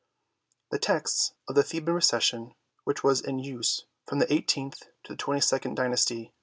The 0.71 0.79
texts 0.79 1.35
of 1.47 1.53
the 1.53 1.61
Theban 1.61 1.93
Recension, 1.93 2.55
which 2.85 3.03
was 3.03 3.21
in 3.21 3.37
use 3.37 3.85
from 4.07 4.17
the 4.17 4.33
eighteenth 4.33 4.81
to 5.03 5.13
the 5.13 5.15
twenty 5.15 5.41
second 5.41 5.75
dynasty, 5.75 6.29
i. 6.33 6.37